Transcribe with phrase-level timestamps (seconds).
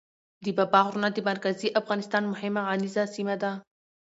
[0.43, 3.51] د بابا غرونه د مرکزي افغانستان مهمه غرنیزه سیمه ده.